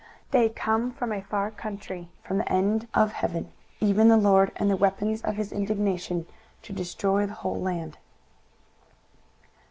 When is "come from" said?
0.49-1.11